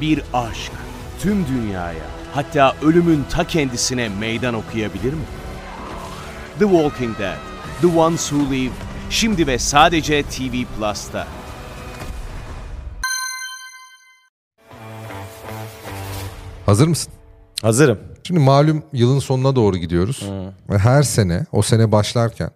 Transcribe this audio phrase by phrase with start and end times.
[0.00, 0.72] bir aşk
[1.20, 5.24] tüm dünyaya hatta ölümün ta kendisine meydan okuyabilir mi?
[6.58, 7.36] The Walking Dead,
[7.80, 8.72] The Ones Who Live,
[9.10, 11.26] şimdi ve sadece TV Plus'ta.
[16.66, 17.12] Hazır mısın?
[17.62, 17.98] Hazırım.
[18.24, 20.28] Şimdi malum yılın sonuna doğru gidiyoruz.
[20.70, 22.50] Ve her sene o sene başlarken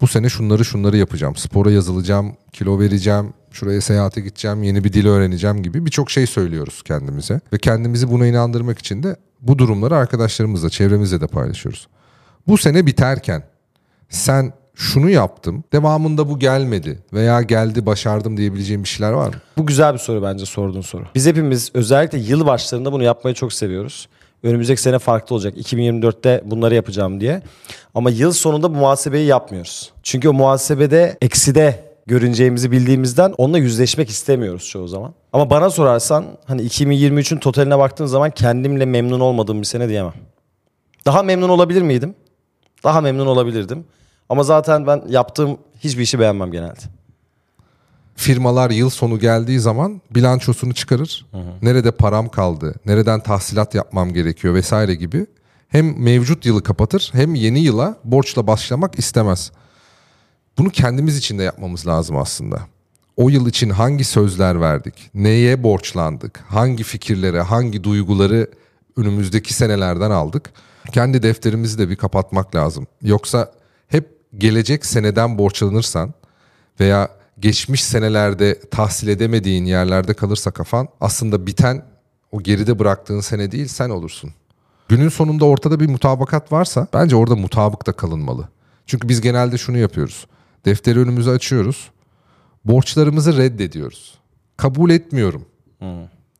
[0.00, 1.36] bu sene şunları şunları yapacağım.
[1.36, 6.82] Spora yazılacağım, kilo vereceğim, şuraya seyahate gideceğim, yeni bir dil öğreneceğim gibi birçok şey söylüyoruz
[6.82, 7.40] kendimize.
[7.52, 11.88] Ve kendimizi buna inandırmak için de bu durumları arkadaşlarımızla, çevremizle de paylaşıyoruz.
[12.46, 13.42] Bu sene biterken
[14.08, 19.34] sen şunu yaptım, devamında bu gelmedi veya geldi başardım diyebileceğim bir şeyler var mı?
[19.58, 21.04] Bu güzel bir soru bence sorduğun soru.
[21.14, 24.08] Biz hepimiz özellikle yıl başlarında bunu yapmayı çok seviyoruz.
[24.42, 25.56] Önümüzdeki sene farklı olacak.
[25.56, 27.42] 2024'te bunları yapacağım diye.
[27.94, 29.92] Ama yıl sonunda bu muhasebeyi yapmıyoruz.
[30.02, 35.14] Çünkü o muhasebede ekside görüneceğimizi bildiğimizden onunla yüzleşmek istemiyoruz çoğu zaman.
[35.32, 40.14] Ama bana sorarsan hani 2023'ün totaline baktığın zaman kendimle memnun olmadığım bir sene diyemem.
[41.06, 42.14] Daha memnun olabilir miydim?
[42.84, 43.84] Daha memnun olabilirdim.
[44.28, 46.80] Ama zaten ben yaptığım hiçbir işi beğenmem genelde.
[48.16, 51.26] firmalar yıl sonu geldiği zaman bilançosunu çıkarır.
[51.62, 55.26] Nerede param kaldı, nereden tahsilat yapmam gerekiyor vesaire gibi.
[55.68, 59.52] Hem mevcut yılı kapatır hem yeni yıla borçla başlamak istemez.
[60.58, 62.60] Bunu kendimiz için de yapmamız lazım aslında.
[63.16, 68.50] O yıl için hangi sözler verdik, neye borçlandık, hangi fikirlere, hangi duyguları
[68.96, 70.50] önümüzdeki senelerden aldık.
[70.92, 72.86] Kendi defterimizi de bir kapatmak lazım.
[73.02, 73.52] Yoksa
[73.88, 76.14] hep gelecek seneden borçlanırsan
[76.80, 81.84] veya geçmiş senelerde tahsil edemediğin yerlerde kalırsa kafan aslında biten
[82.32, 84.30] o geride bıraktığın sene değil sen olursun.
[84.88, 88.48] Günün sonunda ortada bir mutabakat varsa bence orada mutabıkta kalınmalı.
[88.86, 90.26] Çünkü biz genelde şunu yapıyoruz.
[90.66, 91.90] Defteri önümüze açıyoruz.
[92.64, 94.18] Borçlarımızı reddediyoruz.
[94.56, 95.44] Kabul etmiyorum.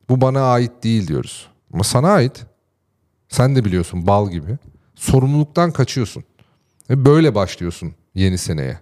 [0.09, 1.47] Bu bana ait değil diyoruz.
[1.73, 2.45] Ama sana ait.
[3.29, 4.57] Sen de biliyorsun bal gibi.
[4.95, 6.23] Sorumluluktan kaçıyorsun.
[6.89, 8.79] Ve böyle başlıyorsun yeni seneye.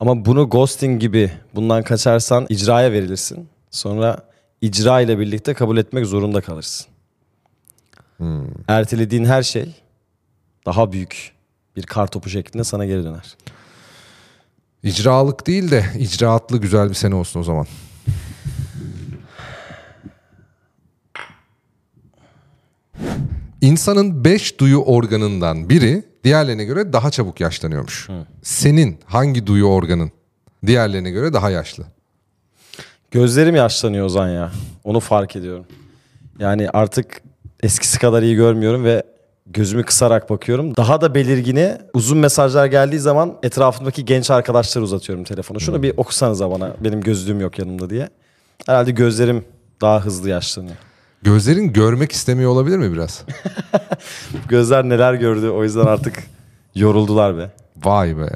[0.00, 3.48] Ama bunu ghosting gibi bundan kaçarsan icraya verilirsin.
[3.70, 4.18] Sonra
[4.60, 6.86] icra ile birlikte kabul etmek zorunda kalırsın.
[8.68, 9.74] Ertelediğin her şey
[10.66, 11.32] daha büyük
[11.76, 13.36] bir kar topu şeklinde sana geri döner.
[14.88, 17.66] İcralık değil de icraatlı güzel bir sene olsun o zaman.
[23.60, 28.08] İnsanın beş duyu organından biri diğerlerine göre daha çabuk yaşlanıyormuş.
[28.42, 30.12] Senin hangi duyu organın
[30.66, 31.84] diğerlerine göre daha yaşlı?
[33.10, 34.52] Gözlerim yaşlanıyor Ozan ya.
[34.84, 35.66] Onu fark ediyorum.
[36.38, 37.22] Yani artık
[37.62, 39.02] eskisi kadar iyi görmüyorum ve
[39.52, 40.76] gözümü kısarak bakıyorum.
[40.76, 45.60] Daha da belirgini uzun mesajlar geldiği zaman etrafımdaki genç arkadaşlara uzatıyorum telefonu.
[45.60, 48.08] Şunu bir okusanıza bana benim gözlüğüm yok yanımda diye.
[48.66, 49.44] Herhalde gözlerim
[49.80, 50.76] daha hızlı yaşlanıyor.
[51.22, 53.24] Gözlerin görmek istemiyor olabilir mi biraz?
[54.48, 56.22] Gözler neler gördü o yüzden artık
[56.74, 57.50] yoruldular be.
[57.84, 58.28] Vay be.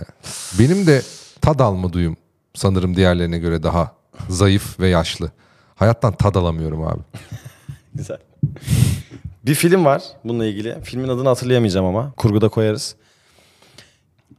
[0.58, 1.02] Benim de
[1.40, 2.16] tad alma duyum
[2.54, 3.92] sanırım diğerlerine göre daha
[4.28, 5.30] zayıf ve yaşlı.
[5.74, 7.00] Hayattan tad alamıyorum abi.
[7.94, 8.18] Güzel.
[9.46, 10.76] Bir film var bununla ilgili.
[10.82, 12.94] Filmin adını hatırlayamayacağım ama kurguda koyarız.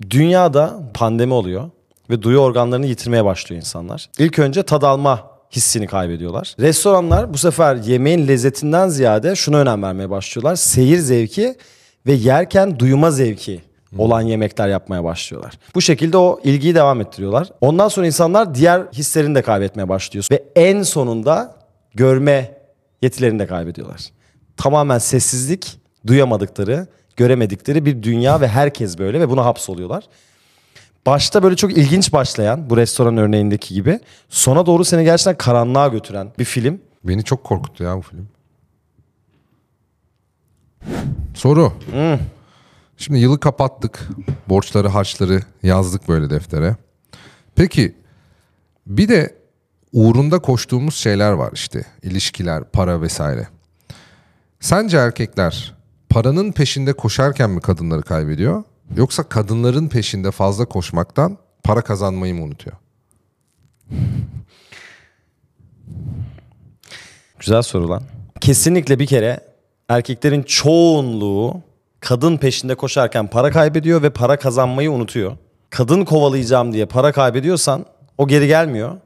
[0.09, 1.69] Dünyada pandemi oluyor
[2.09, 4.09] ve duyu organlarını yitirmeye başlıyor insanlar.
[4.19, 6.56] İlk önce tad alma hissini kaybediyorlar.
[6.59, 10.56] Restoranlar bu sefer yemeğin lezzetinden ziyade şuna önem vermeye başlıyorlar.
[10.56, 11.56] Seyir zevki
[12.08, 13.62] ve yerken duyma zevki
[13.97, 15.59] olan yemekler yapmaya başlıyorlar.
[15.75, 17.47] Bu şekilde o ilgiyi devam ettiriyorlar.
[17.62, 20.25] Ondan sonra insanlar diğer hislerini de kaybetmeye başlıyor.
[20.31, 21.56] Ve en sonunda
[21.94, 22.58] görme
[23.02, 24.02] yetilerini de kaybediyorlar.
[24.58, 30.03] Tamamen sessizlik, duyamadıkları, göremedikleri bir dünya ve herkes böyle ve buna hapsoluyorlar.
[31.06, 34.00] Başta böyle çok ilginç başlayan bu restoran örneğindeki gibi
[34.30, 36.81] sona doğru seni gerçekten karanlığa götüren bir film.
[37.03, 38.28] Beni çok korkuttu ya bu film.
[41.34, 41.74] Soru.
[42.97, 44.08] Şimdi yılı kapattık.
[44.50, 46.75] Borçları, harçları yazdık böyle deftere.
[47.56, 47.96] Peki
[48.88, 49.35] bir de
[49.94, 51.85] uğrunda koştuğumuz şeyler var işte.
[52.03, 53.47] İlişkiler, para vesaire.
[54.64, 55.74] Sence erkekler
[56.10, 58.64] paranın peşinde koşarken mi kadınları kaybediyor?
[58.98, 62.76] Yoksa kadınların peşinde fazla koşmaktan para kazanmayı mı unutuyor?
[67.40, 68.04] Güzel soru lan.
[68.42, 69.40] Kesinlikle bir kere
[69.90, 71.62] erkeklerin çoğunluğu
[72.00, 75.38] kadın peşinde koşarken para kaybediyor ve para kazanmayı unutuyor.
[75.70, 77.86] Kadın kovalayacağım diye para kaybediyorsan
[78.18, 78.98] o geri gelmiyor.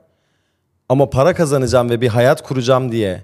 [0.89, 3.23] Ama para kazanacağım ve bir hayat kuracağım diye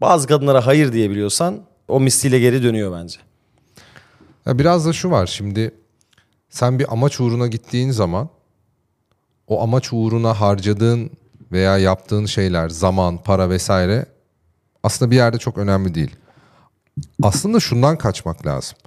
[0.00, 3.18] bazı kadınlara hayır diyebiliyorsan o misliyle geri dönüyor bence.
[4.46, 5.74] Ya biraz da şu var şimdi
[6.50, 8.28] sen bir amaç uğruna gittiğin zaman
[9.46, 11.10] o amaç uğruna harcadığın
[11.52, 14.06] veya yaptığın şeyler zaman, para vesaire
[14.82, 16.16] aslında bir yerde çok önemli değil.
[17.22, 18.78] Aslında şundan kaçmak lazım.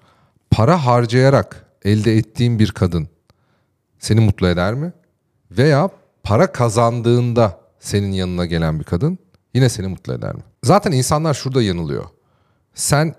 [0.52, 3.08] Para harcayarak elde ettiğin bir kadın
[4.00, 4.94] seni mutlu eder mi?
[5.52, 5.90] Veya
[6.24, 9.18] para kazandığında senin yanına gelen bir kadın
[9.54, 10.42] yine seni mutlu eder mi?
[10.64, 12.06] Zaten insanlar şurada yanılıyor.
[12.76, 13.16] Sen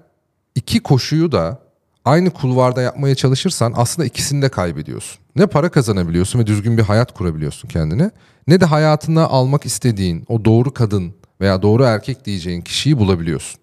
[0.55, 1.59] iki koşuyu da
[2.05, 5.19] aynı kulvarda yapmaya çalışırsan aslında ikisini de kaybediyorsun.
[5.37, 8.11] Ne para kazanabiliyorsun ve düzgün bir hayat kurabiliyorsun kendine
[8.47, 13.61] ne de hayatına almak istediğin o doğru kadın veya doğru erkek diyeceğin kişiyi bulabiliyorsun.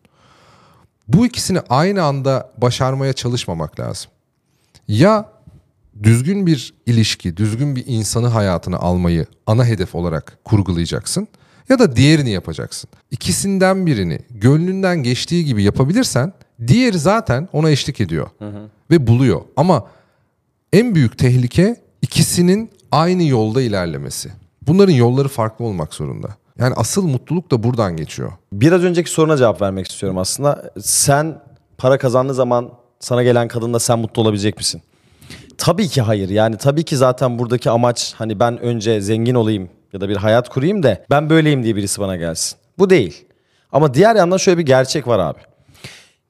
[1.07, 4.11] Bu ikisini aynı anda başarmaya çalışmamak lazım.
[4.87, 5.29] Ya
[6.03, 11.27] düzgün bir ilişki, düzgün bir insanı hayatına almayı ana hedef olarak kurgulayacaksın
[11.71, 12.89] ya da diğerini yapacaksın.
[13.11, 16.33] İkisinden birini gönlünden geçtiği gibi yapabilirsen
[16.67, 18.27] diğeri zaten ona eşlik ediyor
[18.91, 19.41] ve buluyor.
[19.55, 19.87] Ama
[20.73, 24.31] en büyük tehlike ikisinin aynı yolda ilerlemesi.
[24.61, 26.27] Bunların yolları farklı olmak zorunda.
[26.59, 28.31] Yani asıl mutluluk da buradan geçiyor.
[28.53, 30.71] Biraz önceki soruna cevap vermek istiyorum aslında.
[30.81, 31.41] Sen
[31.77, 34.81] para kazandığı zaman sana gelen kadınla sen mutlu olabilecek misin?
[35.57, 36.29] Tabii ki hayır.
[36.29, 40.49] Yani tabii ki zaten buradaki amaç hani ben önce zengin olayım ya da bir hayat
[40.49, 42.57] kurayım da ben böyleyim diye birisi bana gelsin.
[42.77, 43.25] Bu değil.
[43.71, 45.39] Ama diğer yandan şöyle bir gerçek var abi.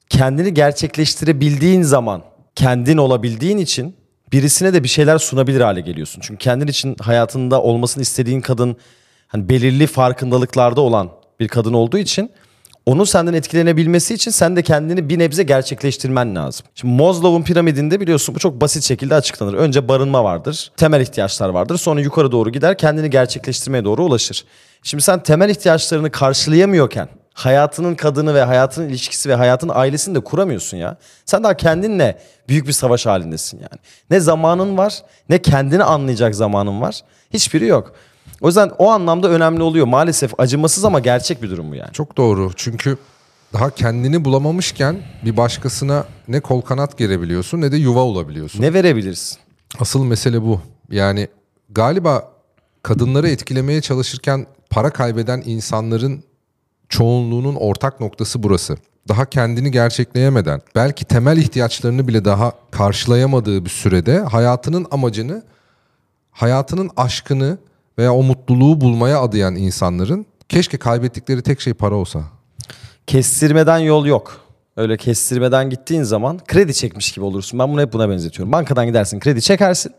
[0.08, 2.22] Kendini gerçekleştirebildiğin zaman
[2.54, 3.96] kendin olabildiğin için
[4.32, 6.20] birisine de bir şeyler sunabilir hale geliyorsun.
[6.24, 8.76] Çünkü kendin için hayatında olmasını istediğin kadın
[9.26, 11.10] hani belirli farkındalıklarda olan
[11.40, 12.30] bir kadın olduğu için
[12.86, 16.66] onun senden etkilenebilmesi için sen de kendini bir nebze gerçekleştirmen lazım.
[16.74, 19.54] Şimdi Maslow'un piramidinde biliyorsun bu çok basit şekilde açıklanır.
[19.54, 21.78] Önce barınma vardır, temel ihtiyaçlar vardır.
[21.78, 24.44] Sonra yukarı doğru gider, kendini gerçekleştirmeye doğru ulaşır.
[24.82, 30.76] Şimdi sen temel ihtiyaçlarını karşılayamıyorken hayatının kadını ve hayatının ilişkisi ve hayatın ailesini de kuramıyorsun
[30.76, 30.96] ya.
[31.24, 32.18] Sen daha kendinle
[32.48, 33.80] büyük bir savaş halindesin yani.
[34.10, 37.00] Ne zamanın var, ne kendini anlayacak zamanın var.
[37.30, 37.94] Hiçbiri yok.
[38.40, 39.86] O yüzden o anlamda önemli oluyor.
[39.86, 41.92] Maalesef acımasız ama gerçek bir durum bu yani.
[41.92, 42.50] Çok doğru.
[42.56, 42.98] Çünkü
[43.52, 48.62] daha kendini bulamamışken bir başkasına ne kol kanat gerebiliyorsun ne de yuva olabiliyorsun.
[48.62, 49.38] Ne verebilirsin?
[49.80, 50.60] Asıl mesele bu.
[50.90, 51.28] Yani
[51.70, 52.32] galiba
[52.82, 56.24] kadınları etkilemeye çalışırken para kaybeden insanların
[56.88, 58.76] çoğunluğunun ortak noktası burası.
[59.08, 65.42] Daha kendini gerçekleyemeden, belki temel ihtiyaçlarını bile daha karşılayamadığı bir sürede hayatının amacını,
[66.30, 67.58] hayatının aşkını
[67.98, 72.22] veya o mutluluğu bulmaya adayan insanların keşke kaybettikleri tek şey para olsa.
[73.06, 74.40] Kestirmeden yol yok.
[74.76, 77.58] Öyle kestirmeden gittiğin zaman kredi çekmiş gibi olursun.
[77.58, 78.52] Ben bunu hep buna benzetiyorum.
[78.52, 79.92] Bankadan gidersin kredi çekersin.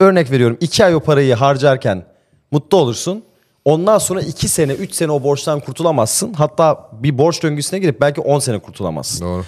[0.00, 2.06] Örnek veriyorum iki ay o parayı harcarken
[2.50, 3.22] mutlu olursun.
[3.64, 6.32] Ondan sonra iki sene, üç sene o borçtan kurtulamazsın.
[6.32, 9.26] Hatta bir borç döngüsüne girip belki on sene kurtulamazsın.
[9.26, 9.44] Doğru.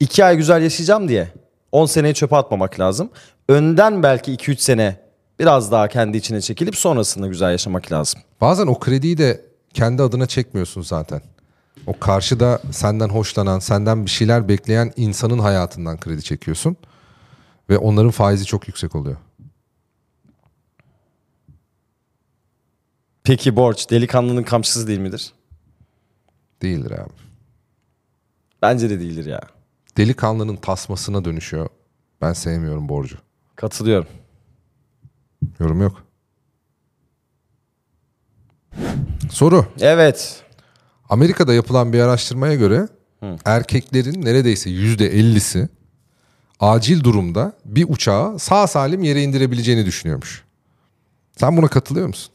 [0.00, 1.28] İki ay güzel yaşayacağım diye
[1.72, 3.10] 10 seneyi çöpe atmamak lazım.
[3.48, 4.96] Önden belki 2-3 sene
[5.38, 8.20] biraz daha kendi içine çekilip sonrasında güzel yaşamak lazım.
[8.40, 9.44] Bazen o krediyi de
[9.74, 11.22] kendi adına çekmiyorsun zaten.
[11.86, 16.76] O karşıda senden hoşlanan, senden bir şeyler bekleyen insanın hayatından kredi çekiyorsun.
[17.70, 19.16] Ve onların faizi çok yüksek oluyor.
[23.24, 25.32] Peki borç delikanlının kamçısı değil midir?
[26.62, 27.12] Değildir abi.
[28.62, 29.40] Bence de değildir ya.
[29.96, 31.68] Delikanlının tasmasına dönüşüyor.
[32.20, 33.16] Ben sevmiyorum borcu.
[33.56, 34.08] Katılıyorum.
[35.62, 36.04] Yorum yok.
[39.30, 39.66] Soru.
[39.80, 40.42] Evet.
[41.08, 42.88] Amerika'da yapılan bir araştırmaya göre
[43.44, 45.68] erkeklerin neredeyse yüzde 50'si
[46.60, 50.44] acil durumda bir uçağı sağ salim yere indirebileceğini düşünüyormuş.
[51.36, 52.32] Sen buna katılıyor musun?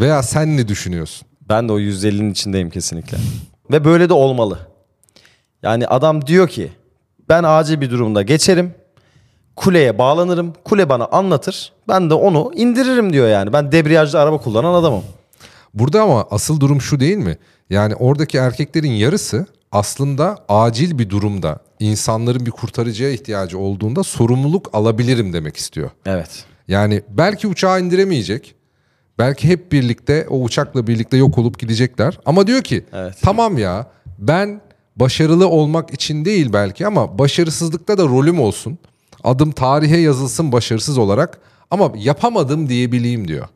[0.00, 1.28] Veya sen ne düşünüyorsun?
[1.48, 3.18] Ben de o %50'nin içindeyim kesinlikle.
[3.70, 4.58] Ve böyle de olmalı.
[5.62, 6.72] Yani adam diyor ki
[7.28, 8.74] ben acil bir durumda geçerim.
[9.56, 10.52] Kuleye bağlanırım.
[10.64, 11.72] Kule bana anlatır.
[11.88, 13.52] Ben de onu indiririm diyor yani.
[13.52, 15.02] Ben debriyajlı araba kullanan adamım.
[15.74, 17.38] Burada ama asıl durum şu değil mi?
[17.70, 25.32] Yani oradaki erkeklerin yarısı aslında acil bir durumda insanların bir kurtarıcıya ihtiyacı olduğunda sorumluluk alabilirim
[25.32, 25.90] demek istiyor.
[26.06, 26.44] Evet.
[26.68, 28.54] Yani belki uçağı indiremeyecek.
[29.18, 32.18] Belki hep birlikte o uçakla birlikte yok olup gidecekler.
[32.26, 33.14] Ama diyor ki Evet.
[33.22, 33.86] tamam ya
[34.18, 34.60] ben
[34.96, 38.78] başarılı olmak için değil belki ama başarısızlıkta da rolüm olsun.
[39.26, 41.38] Adım tarihe yazılsın başarısız olarak
[41.70, 43.48] ama yapamadım diyebileyim diyor.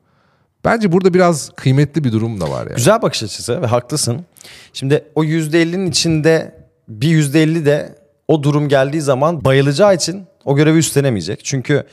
[0.65, 2.77] Bence burada biraz kıymetli bir durum da var yani.
[2.77, 4.25] Güzel bakış açısı ve haklısın.
[4.73, 6.55] Şimdi o %50'nin içinde
[6.89, 7.99] bir %50 de
[8.29, 11.45] o durum geldiği zaman bayılacağı için o görevi üstlenemeyecek.
[11.45, 11.85] Çünkü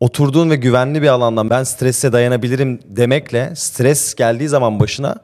[0.00, 5.16] oturduğun ve güvenli bir alandan ben strese dayanabilirim demekle stres geldiği zaman başına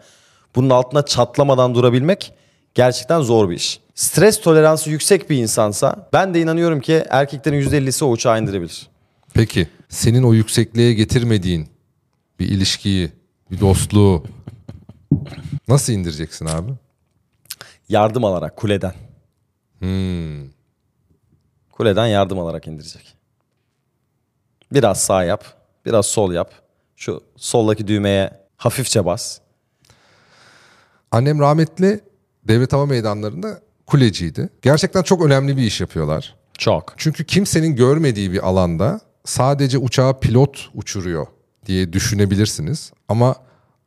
[0.56, 2.32] bunun altına çatlamadan durabilmek
[2.74, 3.80] gerçekten zor bir iş.
[3.94, 8.90] Stres toleransı yüksek bir insansa ben de inanıyorum ki erkeklerin %50'si o uçağı indirebilir.
[9.34, 11.68] Peki senin o yüksekliğe getirmediğin
[12.40, 13.12] bir ilişkiyi,
[13.50, 14.24] bir dostluğu
[15.68, 16.72] nasıl indireceksin abi?
[17.88, 18.94] Yardım alarak kuleden.
[21.72, 23.16] Kuleden yardım alarak indirecek.
[24.72, 25.44] Biraz sağ yap,
[25.86, 26.52] biraz sol yap.
[26.96, 29.38] Şu soldaki düğmeye hafifçe bas.
[31.10, 32.00] Annem rahmetli
[32.44, 33.60] devlet hava meydanlarında
[33.92, 34.48] kuleciydi.
[34.62, 36.34] Gerçekten çok önemli bir iş yapıyorlar.
[36.58, 36.94] Çok.
[36.96, 41.26] Çünkü kimsenin görmediği bir alanda sadece uçağı pilot uçuruyor
[41.66, 42.92] diye düşünebilirsiniz.
[43.08, 43.34] Ama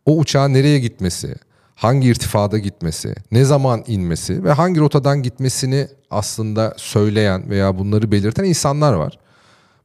[0.05, 1.35] o uçağın nereye gitmesi,
[1.75, 8.43] hangi irtifada gitmesi, ne zaman inmesi ve hangi rotadan gitmesini aslında söyleyen veya bunları belirten
[8.43, 9.19] insanlar var.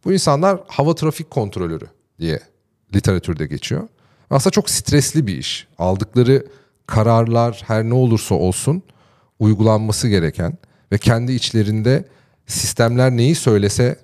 [0.05, 1.87] Bu insanlar hava trafik kontrolörü
[2.19, 2.41] diye
[2.95, 3.89] literatürde geçiyor.
[4.31, 5.67] Aslında çok stresli bir iş.
[5.79, 6.47] Aldıkları
[6.87, 8.83] kararlar her ne olursa olsun
[9.41, 10.59] uygulanması gereken
[10.93, 12.05] ve kendi içlerinde
[12.47, 13.99] sistemler neyi söylese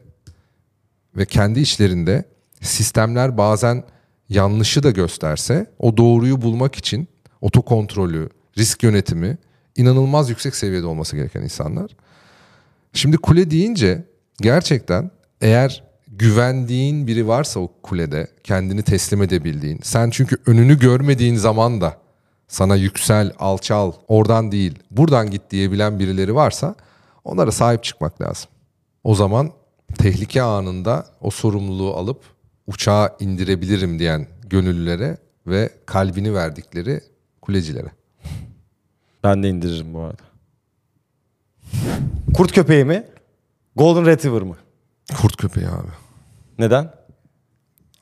[1.16, 2.24] ve kendi içlerinde
[2.60, 3.84] sistemler bazen
[4.28, 7.08] yanlışı da gösterse o doğruyu bulmak için
[7.40, 8.28] otokontrolü,
[8.58, 9.38] risk yönetimi
[9.76, 11.90] inanılmaz yüksek seviyede olması gereken insanlar.
[12.92, 14.04] Şimdi kule deyince
[14.40, 21.80] gerçekten eğer güvendiğin biri varsa o kulede kendini teslim edebildiğin sen çünkü önünü görmediğin zaman
[21.80, 22.05] da
[22.48, 26.74] sana yüksel, alçal, oradan değil, buradan git diyebilen birileri varsa
[27.24, 28.50] onlara sahip çıkmak lazım.
[29.04, 29.50] O zaman
[29.98, 32.20] tehlike anında o sorumluluğu alıp
[32.66, 37.00] uçağa indirebilirim diyen gönüllülere ve kalbini verdikleri
[37.42, 37.90] kulecilere.
[39.24, 40.22] Ben de indiririm bu arada.
[42.34, 43.04] Kurt köpeği mi?
[43.76, 44.56] Golden Retriever mı?
[45.20, 45.88] Kurt köpeği abi.
[46.58, 46.92] Neden?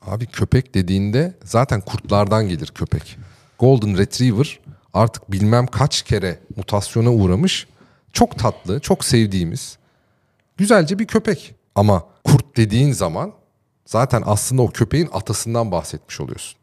[0.01, 3.17] Abi köpek dediğinde zaten kurtlardan gelir köpek.
[3.59, 4.59] Golden Retriever
[4.93, 7.67] artık bilmem kaç kere mutasyona uğramış.
[8.13, 9.77] Çok tatlı, çok sevdiğimiz.
[10.57, 11.55] Güzelce bir köpek.
[11.75, 13.33] Ama kurt dediğin zaman
[13.85, 16.57] zaten aslında o köpeğin atasından bahsetmiş oluyorsun.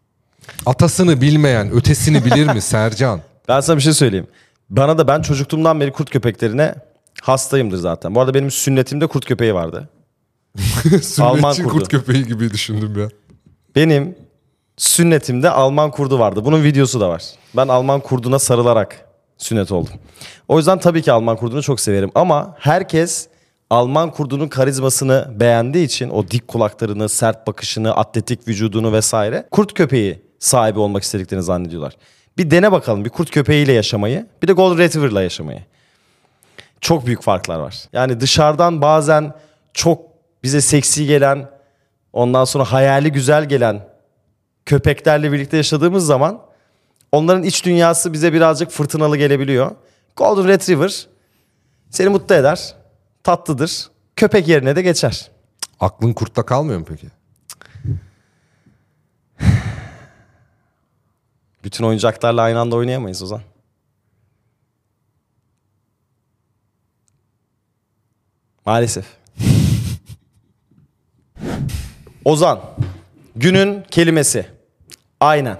[0.66, 3.20] Atasını bilmeyen ötesini bilir mi Sercan?
[3.48, 4.26] Ben sana bir şey söyleyeyim.
[4.70, 6.74] Bana da ben çocukluğumdan beri kurt köpeklerine
[7.22, 8.14] hastayımdır zaten.
[8.14, 9.88] Bu arada benim sünnetimde kurt köpeği vardı.
[11.18, 11.68] Alman kurdu.
[11.68, 13.08] kurt köpeği gibi düşündüm ya.
[13.76, 14.14] Benim
[14.76, 16.44] sünnetimde Alman kurdu vardı.
[16.44, 17.22] Bunun videosu da var.
[17.56, 19.06] Ben Alman kurduna sarılarak
[19.38, 19.92] sünnet oldum.
[20.48, 22.10] O yüzden tabii ki Alman kurdunu çok severim.
[22.14, 23.28] Ama herkes
[23.70, 30.22] Alman kurdunun karizmasını beğendiği için o dik kulaklarını, sert bakışını, atletik vücudunu vesaire kurt köpeği
[30.38, 31.96] sahibi olmak istediklerini zannediyorlar.
[32.38, 35.60] Bir dene bakalım bir kurt köpeğiyle yaşamayı, bir de Golden Retriever'la yaşamayı.
[36.80, 37.84] Çok büyük farklar var.
[37.92, 39.34] Yani dışarıdan bazen
[39.74, 40.00] çok
[40.42, 41.50] bize seksi gelen,
[42.12, 43.91] ondan sonra hayali güzel gelen
[44.66, 46.40] köpeklerle birlikte yaşadığımız zaman
[47.12, 49.70] onların iç dünyası bize birazcık fırtınalı gelebiliyor.
[50.16, 51.06] Golden Retriever
[51.90, 52.74] seni mutlu eder,
[53.22, 53.90] tatlıdır.
[54.16, 55.30] Köpek yerine de geçer.
[55.80, 57.06] Aklın kurtta kalmıyor mu peki?
[61.64, 63.40] Bütün oyuncaklarla aynı anda oynayamayız Ozan.
[68.66, 69.06] Maalesef.
[72.24, 72.60] Ozan,
[73.36, 74.51] günün kelimesi.
[75.22, 75.56] Aynen.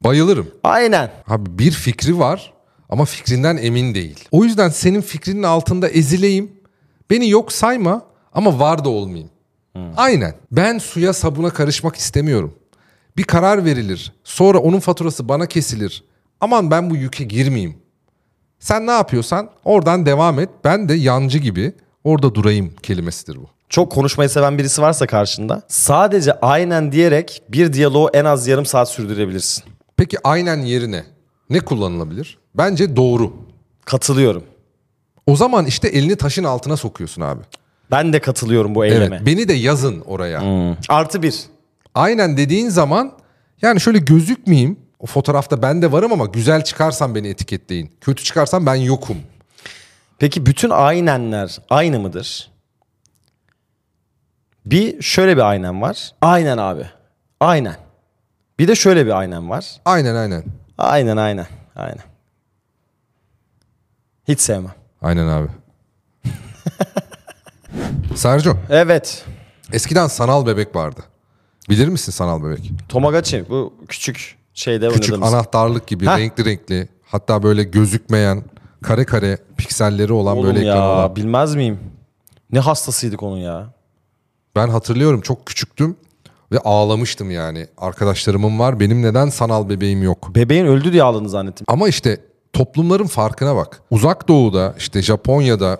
[0.00, 0.50] Bayılırım.
[0.64, 1.10] Aynen.
[1.28, 2.52] Abi bir fikri var
[2.88, 4.28] ama fikrinden emin değil.
[4.30, 6.52] O yüzden senin fikrinin altında ezileyim.
[7.10, 9.30] Beni yok sayma ama var da olmayayım.
[9.96, 10.34] Aynen.
[10.52, 12.54] Ben suya sabuna karışmak istemiyorum.
[13.16, 14.12] Bir karar verilir.
[14.24, 16.04] Sonra onun faturası bana kesilir.
[16.40, 17.76] Aman ben bu yüke girmeyeyim.
[18.58, 20.48] Sen ne yapıyorsan oradan devam et.
[20.64, 21.72] Ben de yancı gibi
[22.04, 23.53] orada durayım kelimesidir bu.
[23.68, 28.90] Çok konuşmayı seven birisi varsa karşında sadece aynen diyerek bir diyaloğu en az yarım saat
[28.90, 29.64] sürdürebilirsin.
[29.96, 31.04] Peki aynen yerine
[31.50, 32.38] ne kullanılabilir?
[32.54, 33.32] Bence doğru.
[33.84, 34.44] Katılıyorum.
[35.26, 37.42] O zaman işte elini taşın altına sokuyorsun abi.
[37.90, 38.94] Ben de katılıyorum bu Evet.
[38.96, 39.26] eyleme.
[39.26, 40.42] Beni de yazın oraya.
[40.88, 41.40] Artı bir.
[41.94, 43.12] Aynen dediğin zaman
[43.62, 44.78] yani şöyle gözükmeyeyim.
[45.00, 47.90] O fotoğrafta ben de varım ama güzel çıkarsam beni etiketleyin.
[48.00, 49.16] Kötü çıkarsam ben yokum.
[50.18, 52.50] Peki bütün aynenler aynı mıdır?
[54.66, 56.10] Bir şöyle bir aynen var.
[56.22, 56.86] Aynen abi.
[57.40, 57.76] Aynen.
[58.58, 59.66] Bir de şöyle bir aynen var.
[59.84, 60.44] Aynen aynen.
[60.78, 61.46] Aynen aynen.
[61.76, 61.98] Aynen.
[64.28, 64.72] Hiç sevmem.
[65.02, 65.48] Aynen abi.
[68.14, 69.24] Sergio, Evet.
[69.72, 71.00] eskiden sanal bebek vardı.
[71.70, 72.70] Bilir misin sanal bebek?
[72.88, 75.34] Tomagachi bu küçük şeyde Küçük oynadığımız.
[75.34, 76.18] anahtarlık gibi Heh.
[76.18, 76.88] renkli renkli.
[77.04, 78.42] Hatta böyle gözükmeyen
[78.82, 81.16] kare kare pikselleri olan Oğlum böyle ekranı ya olan.
[81.16, 81.78] bilmez miyim?
[82.52, 83.73] Ne hastasıydık onun ya.
[84.56, 85.96] Ben hatırlıyorum çok küçüktüm
[86.52, 87.66] ve ağlamıştım yani.
[87.78, 90.34] Arkadaşlarımın var benim neden sanal bebeğim yok.
[90.34, 91.66] Bebeğin öldü diye ağladığını zannettim.
[91.68, 92.18] Ama işte
[92.52, 93.82] toplumların farkına bak.
[93.90, 95.78] Uzak doğuda işte Japonya'da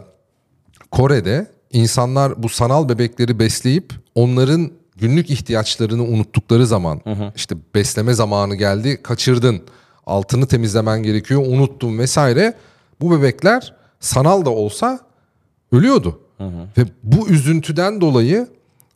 [0.91, 7.01] Kore'de insanlar bu sanal bebekleri besleyip onların günlük ihtiyaçlarını unuttukları zaman
[7.37, 9.63] işte besleme zamanı geldi kaçırdın.
[10.07, 11.43] Altını temizlemen gerekiyor.
[11.47, 12.55] Unuttum vesaire.
[13.01, 15.01] Bu bebekler sanal da olsa
[15.73, 16.21] ölüyordu.
[16.79, 18.49] Ve bu üzüntüden dolayı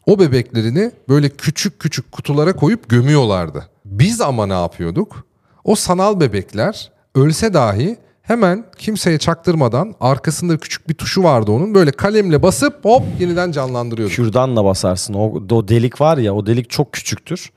[0.08, 3.68] o bebeklerini böyle küçük küçük kutulara koyup gömüyorlardı.
[3.84, 5.26] Biz ama ne yapıyorduk?
[5.64, 11.74] O sanal bebekler ölse dahi hemen kimseye çaktırmadan arkasında küçük bir tuşu vardı onun.
[11.74, 14.16] Böyle kalemle basıp hop yeniden canlandırıyorduk.
[14.16, 15.14] Kürdanla basarsın.
[15.14, 17.50] O, o delik var ya o delik çok küçüktür.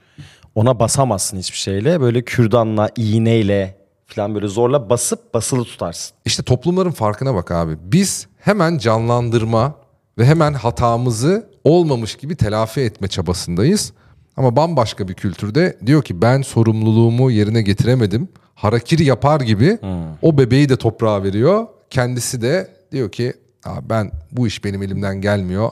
[0.55, 2.01] Ona basamazsın hiçbir şeyle.
[2.01, 3.77] Böyle kürdanla, iğneyle
[4.07, 6.15] falan böyle zorla basıp basılı tutarsın.
[6.25, 7.77] İşte toplumların farkına bak abi.
[7.83, 9.80] Biz hemen canlandırma
[10.17, 13.93] ve hemen hatamızı olmamış gibi telafi etme çabasındayız.
[14.37, 18.29] Ama bambaşka bir kültürde diyor ki ben sorumluluğumu yerine getiremedim.
[18.55, 19.77] Harakiri yapar gibi
[20.21, 21.67] o bebeği de toprağa veriyor.
[21.89, 23.33] Kendisi de diyor ki
[23.65, 25.69] "Aa, ben bu iş benim elimden gelmiyor.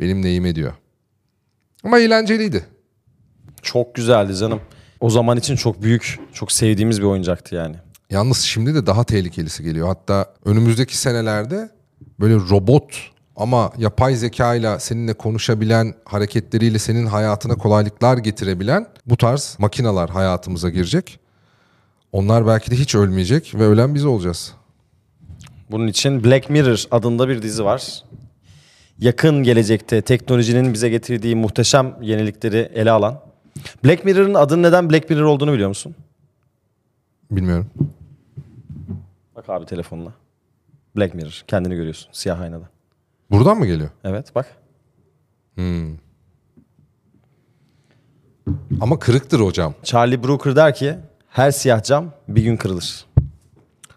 [0.00, 0.72] Benim neyime diyor.
[1.84, 2.64] Ama eğlenceliydi.
[3.62, 4.60] Çok güzeldi canım.
[5.00, 7.76] O zaman için çok büyük, çok sevdiğimiz bir oyuncaktı yani.
[8.10, 9.88] Yalnız şimdi de daha tehlikelisi geliyor.
[9.88, 11.70] Hatta önümüzdeki senelerde
[12.22, 19.56] böyle robot ama yapay zeka ile seninle konuşabilen, hareketleriyle senin hayatına kolaylıklar getirebilen bu tarz
[19.58, 21.18] makineler hayatımıza girecek.
[22.12, 24.54] Onlar belki de hiç ölmeyecek ve ölen biz olacağız.
[25.70, 28.04] Bunun için Black Mirror adında bir dizi var.
[28.98, 33.20] Yakın gelecekte teknolojinin bize getirdiği muhteşem yenilikleri ele alan.
[33.84, 35.94] Black Mirror'ın adının neden Black Mirror olduğunu biliyor musun?
[37.30, 37.66] Bilmiyorum.
[39.36, 40.21] Bak abi telefonuna.
[40.96, 41.44] Black Mirror.
[41.46, 42.68] Kendini görüyorsun siyah aynada.
[43.30, 43.90] Buradan mı geliyor?
[44.04, 44.46] Evet bak.
[48.80, 49.74] Ama kırıktır hocam.
[49.82, 50.96] Charlie Brooker der ki
[51.28, 53.06] her siyah cam bir gün kırılır.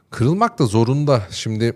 [0.09, 1.23] Kırılmak da zorunda.
[1.29, 1.73] Şimdi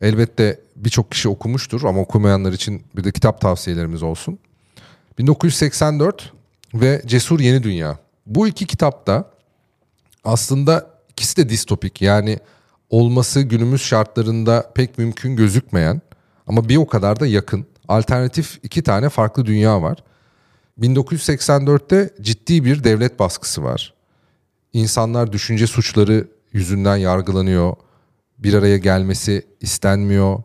[0.00, 4.38] elbette birçok kişi okumuştur ama okumayanlar için bir de kitap tavsiyelerimiz olsun.
[5.18, 6.32] 1984
[6.74, 7.98] ve Cesur Yeni Dünya.
[8.26, 9.30] Bu iki kitapta
[10.24, 12.38] aslında ikisi de distopik yani
[12.90, 16.00] olması günümüz şartlarında pek mümkün gözükmeyen
[16.46, 19.98] ama bir o kadar da yakın alternatif iki tane farklı dünya var.
[20.80, 23.94] 1984'te ciddi bir devlet baskısı var.
[24.72, 27.76] İnsanlar düşünce suçları yüzünden yargılanıyor.
[28.38, 30.42] Bir araya gelmesi istenmiyor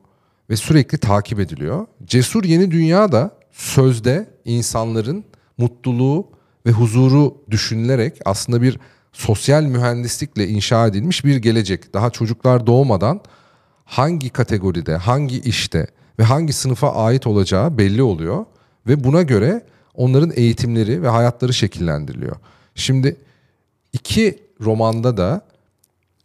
[0.50, 1.86] ve sürekli takip ediliyor.
[2.06, 5.26] Cesur Yeni Dünya da sözde insanların
[5.58, 6.32] mutluluğu
[6.66, 8.80] ve huzuru düşünülerek aslında bir
[9.14, 11.94] sosyal mühendislikle inşa edilmiş bir gelecek.
[11.94, 13.22] Daha çocuklar doğmadan
[13.86, 15.88] hangi kategoride, hangi işte
[16.20, 18.46] ve hangi sınıfa ait olacağı belli oluyor
[18.88, 22.36] ve buna göre onların eğitimleri ve hayatları şekillendiriliyor.
[22.76, 23.18] Şimdi
[23.94, 25.42] iki romanda da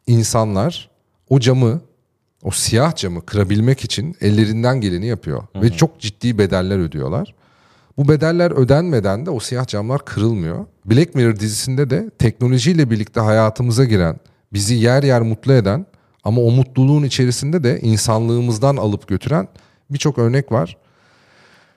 [0.07, 0.91] insanlar
[1.29, 1.81] o camı,
[2.43, 7.35] o siyah camı kırabilmek için ellerinden geleni yapıyor ve çok ciddi bedeller ödüyorlar.
[7.99, 10.67] Bu bedeller ödenmeden de o siyah camlar kırılmıyor.
[10.85, 14.17] Black Mirror dizisinde de teknolojiyle birlikte hayatımıza giren,
[14.53, 15.87] bizi yer yer mutlu eden
[16.25, 19.49] ama o mutluluğun içerisinde de insanlığımızdan alıp götüren
[19.91, 20.77] birçok örnek var.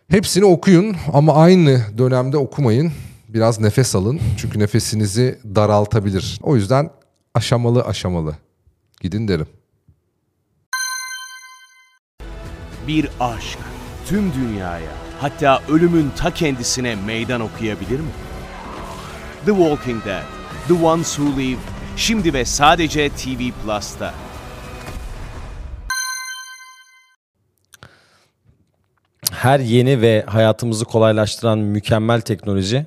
[0.07, 2.91] Hepsini okuyun ama aynı dönemde okumayın.
[3.29, 6.39] Biraz nefes alın çünkü nefesinizi daraltabilir.
[6.43, 6.89] O yüzden
[7.33, 8.35] aşamalı aşamalı
[9.01, 9.47] gidin derim.
[12.87, 13.59] Bir aşk
[14.05, 18.11] tüm dünyaya hatta ölümün ta kendisine meydan okuyabilir mi?
[19.45, 20.23] The Walking Dead,
[20.67, 21.59] The Ones Who Live,
[21.95, 24.13] şimdi ve sadece TV Plus'ta.
[29.31, 32.85] Her yeni ve hayatımızı kolaylaştıran mükemmel teknoloji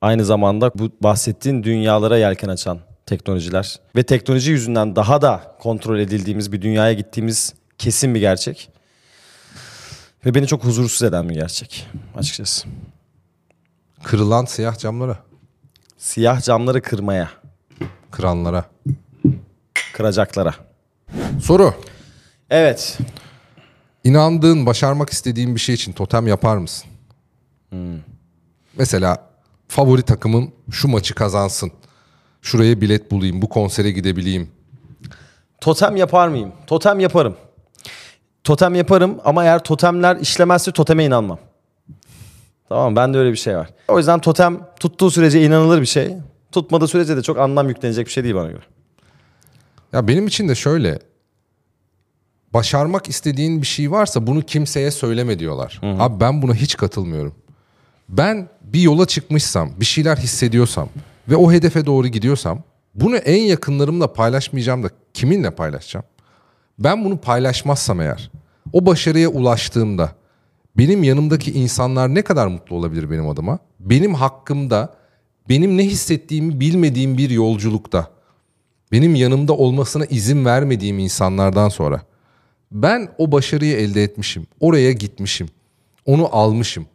[0.00, 6.52] aynı zamanda bu bahsettiğin dünyalara yelken açan teknolojiler ve teknoloji yüzünden daha da kontrol edildiğimiz
[6.52, 8.77] bir dünyaya gittiğimiz kesin bir gerçek.
[10.26, 12.68] Ve beni çok huzursuz eden bir gerçek açıkçası.
[14.02, 15.18] Kırılan siyah camlara,
[15.98, 17.30] Siyah camları kırmaya,
[18.10, 18.64] kıranlara.
[19.94, 20.54] kıracaklara.
[21.42, 21.74] Soru.
[22.50, 22.98] Evet.
[24.04, 26.90] İnandığın, başarmak istediğin bir şey için totem yapar mısın?
[28.76, 29.28] Mesela
[29.68, 31.72] favori takımım şu maçı kazansın.
[32.42, 34.50] Şuraya bilet bulayım, bu konsere gidebileyim.
[35.60, 36.52] Totem yapar mıyım?
[36.66, 37.36] Totem yaparım.
[38.48, 41.38] Totem yaparım ama eğer totemler işlemezse toteme inanmam.
[42.68, 42.96] Tamam mı?
[42.96, 43.70] Bende öyle bir şey var.
[43.88, 46.16] O yüzden totem tuttuğu sürece inanılır bir şey.
[46.52, 48.62] Tutmadığı sürece de çok anlam yüklenecek bir şey değil bana göre.
[49.92, 50.98] Ya benim için de şöyle.
[52.54, 55.80] Başarmak istediğin bir şey varsa bunu kimseye söyleme diyorlar.
[55.82, 57.34] Abi ben buna hiç katılmıyorum.
[58.08, 60.88] Ben bir yola çıkmışsam, bir şeyler hissediyorsam
[61.28, 62.62] ve o hedefe doğru gidiyorsam
[62.94, 66.04] bunu en yakınlarımla paylaşmayacağım da kiminle paylaşacağım?
[66.78, 68.30] Ben bunu paylaşmazsam eğer
[68.72, 70.12] o başarıya ulaştığımda
[70.76, 73.58] benim yanımdaki insanlar ne kadar mutlu olabilir benim adıma?
[73.80, 74.94] Benim hakkımda
[75.48, 78.10] benim ne hissettiğimi bilmediğim bir yolculukta
[78.92, 82.02] benim yanımda olmasına izin vermediğim insanlardan sonra
[82.72, 84.46] ben o başarıyı elde etmişim.
[84.60, 85.48] Oraya gitmişim.
[86.06, 86.86] Onu almışım.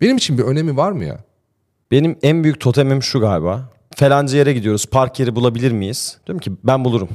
[0.00, 1.18] Benim için bir önemi var mı ya?
[1.90, 3.70] Benim en büyük totemim şu galiba.
[3.96, 4.86] Falanca yere gidiyoruz.
[4.86, 6.18] Park yeri bulabilir miyiz?
[6.26, 7.08] Diyorum ki ben bulurum.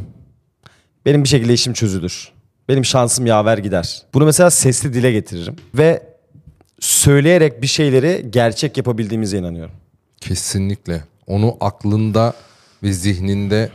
[1.06, 2.32] Benim bir şekilde işim çözülür.
[2.70, 4.02] Benim şansım yaver gider.
[4.13, 5.56] Bunu mesela sesli dile getiririm.
[5.76, 6.04] Ve
[6.80, 9.76] söyleyerek bir şeyleri gerçek yapabildiğimize inanıyorum.
[10.22, 11.04] Kesinlikle.
[11.28, 12.34] Onu aklında
[12.84, 13.70] ve zihninde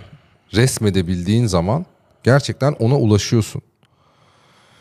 [0.55, 1.87] resmedebildiğin zaman
[2.23, 3.63] gerçekten ona ulaşıyorsun.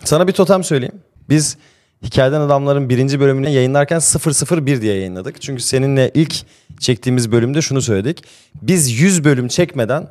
[0.04, 1.02] Sana bir totem söyleyeyim.
[1.30, 1.58] Biz
[2.04, 5.42] Hikayeden Adamların birinci bölümünü yayınlarken 001 diye yayınladık.
[5.42, 6.36] Çünkü seninle ilk
[6.80, 8.24] çektiğimiz bölümde şunu söyledik.
[8.62, 10.08] Biz 100 bölüm çekmeden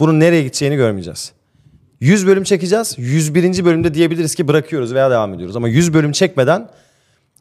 [0.00, 1.32] bunun nereye gideceğini görmeyeceğiz.
[2.02, 2.94] 100 bölüm çekeceğiz.
[2.98, 3.64] 101.
[3.64, 5.56] bölümde diyebiliriz ki bırakıyoruz veya devam ediyoruz.
[5.56, 6.68] Ama 100 bölüm çekmeden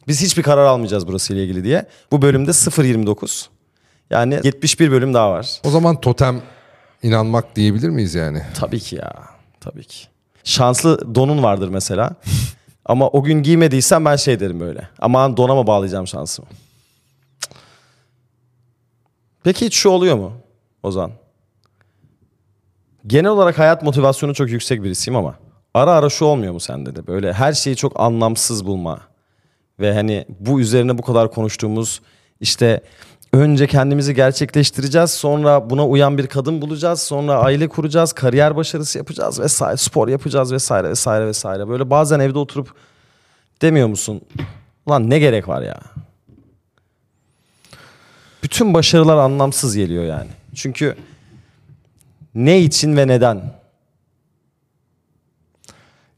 [0.07, 1.85] biz hiçbir karar almayacağız burasıyla ilgili diye.
[2.11, 3.45] Bu bölümde 0.29.
[4.09, 5.61] Yani 71 bölüm daha var.
[5.63, 6.41] O zaman totem
[7.03, 8.41] inanmak diyebilir miyiz yani?
[8.59, 9.13] Tabii ki ya.
[9.59, 10.07] Tabii ki.
[10.43, 12.15] Şanslı donun vardır mesela.
[12.85, 14.89] Ama o gün giymediysen ben şey derim böyle.
[14.99, 16.47] Aman dona mı bağlayacağım şansımı?
[19.43, 20.33] Peki hiç şu oluyor mu
[20.83, 21.11] Ozan?
[23.07, 25.35] Genel olarak hayat motivasyonu çok yüksek birisiyim ama
[25.73, 27.07] ara ara şu olmuyor mu sende de?
[27.07, 29.01] Böyle her şeyi çok anlamsız bulma.
[29.79, 32.01] Ve hani bu üzerine bu kadar konuştuğumuz
[32.39, 32.81] işte
[33.33, 35.11] önce kendimizi gerçekleştireceğiz.
[35.11, 37.01] Sonra buna uyan bir kadın bulacağız.
[37.01, 38.13] Sonra aile kuracağız.
[38.13, 39.77] Kariyer başarısı yapacağız vesaire.
[39.77, 41.67] Spor yapacağız vesaire vesaire vesaire.
[41.67, 42.73] Böyle bazen evde oturup
[43.61, 44.21] demiyor musun?
[44.85, 45.79] Ulan ne gerek var ya?
[48.43, 50.29] Bütün başarılar anlamsız geliyor yani.
[50.55, 50.95] Çünkü
[52.35, 53.61] ne için ve neden?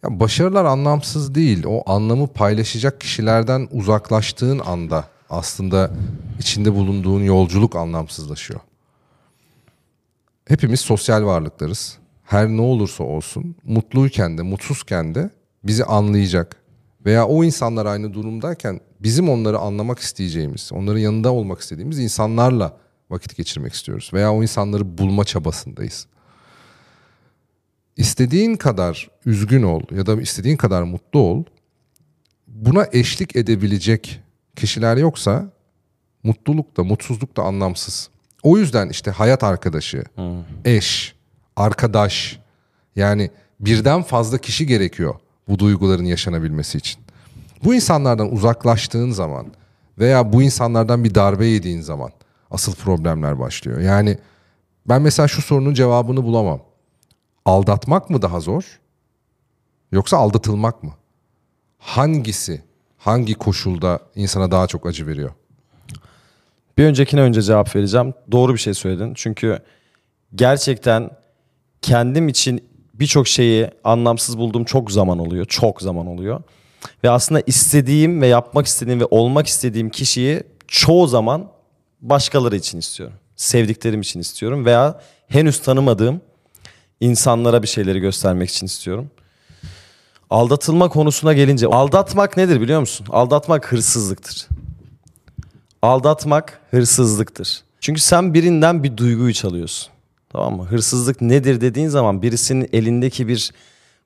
[0.04, 1.64] Ya başarılar anlamsız değil.
[1.68, 5.92] O anlamı paylaşacak kişilerden uzaklaştığın anda aslında
[6.40, 8.60] içinde bulunduğun yolculuk anlamsızlaşıyor.
[10.46, 11.98] Hepimiz sosyal varlıklarız.
[12.24, 15.30] Her ne olursa olsun mutluyken de mutsuzken de
[15.64, 16.56] bizi anlayacak
[17.06, 22.78] veya o insanlar aynı durumdayken bizim onları anlamak isteyeceğimiz, onların yanında olmak istediğimiz insanlarla
[23.14, 26.08] vakit geçirmek istiyoruz veya o insanları bulma çabasındayız.
[27.98, 31.44] İstediğin kadar üzgün ol ya da istediğin kadar mutlu ol.
[32.48, 34.22] Buna eşlik edebilecek
[34.56, 35.52] kişiler yoksa
[36.24, 38.10] mutluluk da mutsuzluk da anlamsız.
[38.44, 40.04] O yüzden işte hayat arkadaşı,
[40.66, 41.16] eş,
[41.56, 42.40] arkadaş
[42.96, 45.16] yani birden fazla kişi gerekiyor
[45.48, 47.02] bu duyguların yaşanabilmesi için.
[47.64, 49.48] Bu insanlardan uzaklaştığın zaman
[50.00, 52.12] veya bu insanlardan bir darbe yediğin zaman
[52.54, 53.80] asıl problemler başlıyor.
[53.80, 54.18] Yani
[54.90, 56.62] ben mesela şu sorunun cevabını bulamam.
[57.46, 58.80] Aldatmak mı daha zor?
[59.92, 60.94] Yoksa aldatılmak mı?
[61.78, 62.62] Hangisi,
[62.98, 65.32] hangi koşulda insana daha çok acı veriyor?
[66.78, 68.14] Bir öncekine önce cevap vereceğim.
[68.32, 69.14] Doğru bir şey söyledin.
[69.14, 69.60] Çünkü
[70.36, 71.10] gerçekten
[71.82, 75.46] kendim için birçok şeyi anlamsız bulduğum çok zaman oluyor.
[75.46, 76.44] Çok zaman oluyor.
[77.04, 81.53] Ve aslında istediğim ve yapmak istediğim ve olmak istediğim kişiyi çoğu zaman
[82.04, 83.16] başkaları için istiyorum.
[83.36, 86.22] Sevdiklerim için istiyorum veya henüz tanımadığım
[87.00, 89.12] insanlara bir şeyleri göstermek için istiyorum.
[90.30, 93.08] Aldatılma konusuna gelince aldatmak nedir biliyor musun?
[93.10, 94.48] Aldatmak hırsızlıktır.
[95.82, 97.64] Aldatmak hırsızlıktır.
[97.80, 99.94] Çünkü sen birinden bir duyguyu çalıyorsun.
[100.30, 100.66] Tamam mı?
[100.66, 103.52] Hırsızlık nedir dediğin zaman birisinin elindeki bir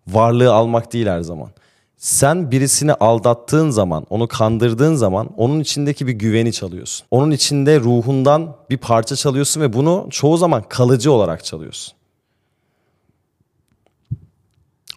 [0.08, 1.50] varlığı almak değil her zaman.
[1.98, 7.08] Sen birisini aldattığın zaman, onu kandırdığın zaman onun içindeki bir güveni çalıyorsun.
[7.12, 11.94] Onun içinde ruhundan bir parça çalıyorsun ve bunu çoğu zaman kalıcı olarak çalıyorsun.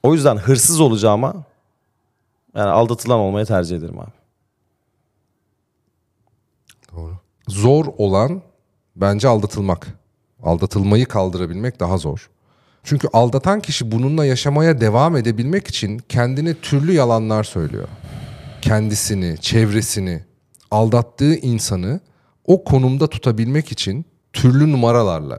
[0.02, 1.34] O yüzden hırsız olacağıma
[2.54, 4.12] yani aldatılan olmayı tercih ederim abi.
[6.92, 7.14] Doğru.
[7.48, 8.42] Zor olan
[8.96, 9.98] bence aldatılmak.
[10.42, 12.30] Aldatılmayı kaldırabilmek daha zor.
[12.84, 17.88] Çünkü aldatan kişi bununla yaşamaya devam edebilmek için kendine türlü yalanlar söylüyor.
[18.62, 20.24] Kendisini, çevresini,
[20.70, 22.00] aldattığı insanı
[22.44, 25.38] o konumda tutabilmek için türlü numaralarla,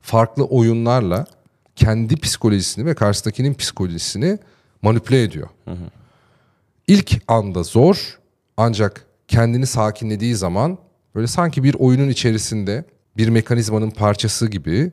[0.00, 1.24] farklı oyunlarla
[1.76, 4.38] kendi psikolojisini ve karşıdakinin psikolojisini
[4.82, 5.48] manipüle ediyor.
[6.86, 8.18] İlk anda zor
[8.56, 10.78] ancak kendini sakinlediği zaman
[11.14, 12.84] böyle sanki bir oyunun içerisinde
[13.16, 14.92] bir mekanizmanın parçası gibi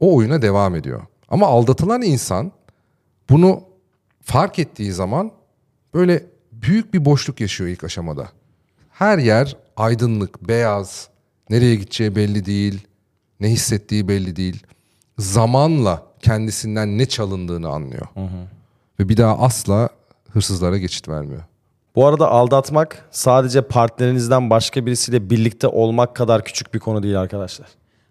[0.00, 1.02] o oyuna devam ediyor.
[1.30, 2.52] Ama aldatılan insan
[3.30, 3.62] bunu
[4.22, 5.30] fark ettiği zaman
[5.94, 8.28] böyle büyük bir boşluk yaşıyor ilk aşamada.
[8.90, 11.08] Her yer aydınlık, beyaz,
[11.50, 12.86] nereye gideceği belli değil,
[13.40, 14.62] ne hissettiği belli değil.
[15.18, 18.06] Zamanla kendisinden ne çalındığını anlıyor.
[19.00, 19.88] Ve bir daha asla
[20.30, 21.42] hırsızlara geçit vermiyor.
[21.94, 27.68] Bu arada aldatmak sadece partnerinizden başka birisiyle birlikte olmak kadar küçük bir konu değil arkadaşlar.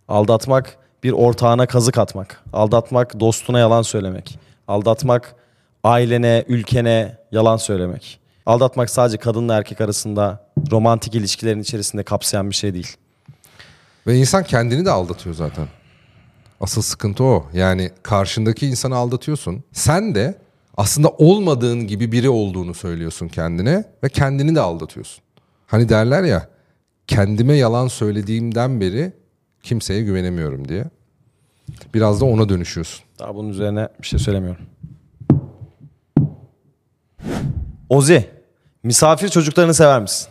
[0.07, 2.43] Aldatmak bir ortağına kazık atmak.
[2.53, 4.39] Aldatmak dostuna yalan söylemek.
[4.67, 5.35] Aldatmak
[5.83, 8.19] ailene, ülkene yalan söylemek.
[8.45, 12.97] Aldatmak sadece kadınla erkek arasında romantik ilişkilerin içerisinde kapsayan bir şey değil.
[14.07, 15.67] Ve insan kendini de aldatıyor zaten.
[16.61, 17.45] Asıl sıkıntı o.
[17.53, 19.63] Yani karşındaki insanı aldatıyorsun.
[19.73, 20.35] Sen de
[20.77, 25.23] aslında olmadığın gibi biri olduğunu söylüyorsun kendine ve kendini de aldatıyorsun.
[25.67, 26.49] Hani derler ya
[27.07, 29.13] kendime yalan söylediğimden beri
[29.63, 30.85] kimseye güvenemiyorum diye.
[31.93, 33.03] Biraz da ona dönüşüyorsun.
[33.19, 34.65] Daha bunun üzerine bir şey söylemiyorum.
[37.89, 38.29] Ozi,
[38.83, 40.27] misafir çocuklarını sever misin?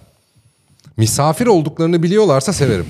[0.96, 2.86] Misafir olduklarını biliyorlarsa severim.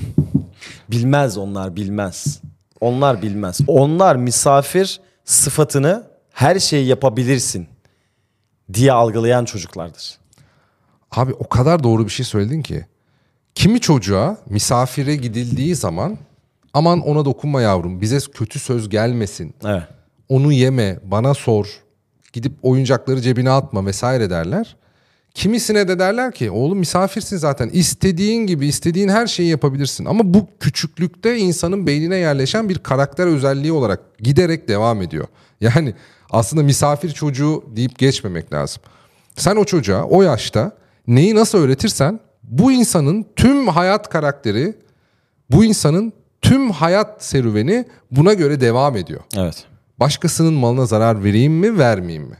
[0.91, 2.41] Bilmez onlar bilmez.
[2.81, 3.59] Onlar bilmez.
[3.67, 7.67] Onlar misafir sıfatını her şeyi yapabilirsin
[8.73, 10.17] diye algılayan çocuklardır.
[11.11, 12.85] Abi o kadar doğru bir şey söyledin ki.
[13.55, 16.17] Kimi çocuğa misafire gidildiği zaman
[16.73, 19.53] aman ona dokunma yavrum bize kötü söz gelmesin.
[19.65, 19.83] Evet.
[20.29, 21.79] Onu yeme bana sor.
[22.33, 24.75] Gidip oyuncakları cebine atma vesaire derler.
[25.33, 30.05] Kimisine de derler ki oğlum misafirsin zaten istediğin gibi istediğin her şeyi yapabilirsin.
[30.05, 35.27] Ama bu küçüklükte insanın beynine yerleşen bir karakter özelliği olarak giderek devam ediyor.
[35.61, 35.93] Yani
[36.29, 38.81] aslında misafir çocuğu deyip geçmemek lazım.
[39.35, 40.71] Sen o çocuğa o yaşta
[41.07, 44.73] neyi nasıl öğretirsen bu insanın tüm hayat karakteri,
[45.49, 49.21] bu insanın tüm hayat serüveni buna göre devam ediyor.
[49.37, 49.65] Evet.
[49.99, 52.37] Başkasının malına zarar vereyim mi, vermeyeyim mi?